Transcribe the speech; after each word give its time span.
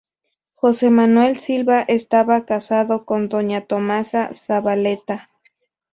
Jose 0.55 0.89
Manuel 0.89 1.37
Silva 1.37 1.81
estaba 1.83 2.43
casado 2.47 3.05
con 3.05 3.29
Doña 3.29 3.61
Tomasa 3.67 4.31
Zavaleta. 4.33 5.29